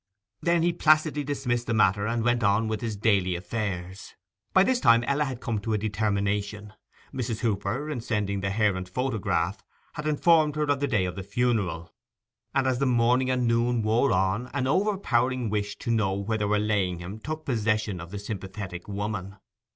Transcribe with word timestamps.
Then 0.41 0.63
he 0.63 0.73
placidly 0.73 1.23
dismissed 1.23 1.67
the 1.67 1.75
matter, 1.75 2.07
and 2.07 2.23
went 2.23 2.43
on 2.43 2.67
with 2.67 2.81
his 2.81 2.97
daily 2.97 3.35
affairs. 3.35 4.15
By 4.51 4.63
this 4.63 4.79
time 4.79 5.03
Ella 5.03 5.25
at 5.25 5.27
home 5.27 5.29
had 5.29 5.41
come 5.41 5.59
to 5.59 5.73
a 5.73 5.77
determination. 5.77 6.73
Mrs. 7.13 7.41
Hooper, 7.41 7.87
in 7.87 8.01
sending 8.01 8.39
the 8.39 8.49
hair 8.49 8.75
and 8.75 8.89
photograph, 8.89 9.63
had 9.93 10.07
informed 10.07 10.55
her 10.55 10.63
of 10.63 10.79
the 10.79 10.87
day 10.87 11.05
of 11.05 11.15
the 11.15 11.21
funeral; 11.21 11.93
and 12.55 12.65
as 12.65 12.79
the 12.79 12.87
morning 12.87 13.29
and 13.29 13.47
noon 13.47 13.83
wore 13.83 14.11
on 14.11 14.47
an 14.55 14.65
overpowering 14.65 15.51
wish 15.51 15.77
to 15.77 15.91
know 15.91 16.13
where 16.13 16.39
they 16.39 16.45
were 16.45 16.57
laying 16.57 16.97
him 16.97 17.19
took 17.19 17.45
possession 17.45 18.01
of 18.01 18.09
the 18.09 18.17
sympathetic 18.17 18.87
woman. 18.87 19.37